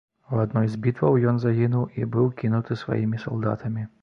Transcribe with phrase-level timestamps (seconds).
[0.35, 3.89] У адной з бітваў ён загінуў і быў кінуты сваімі салдатамі.